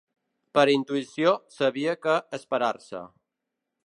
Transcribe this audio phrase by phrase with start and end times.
[0.57, 3.03] Per intuïció, sabia que esperar-se.